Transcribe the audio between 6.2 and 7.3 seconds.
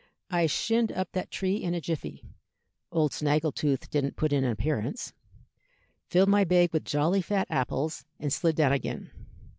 my bag with jolly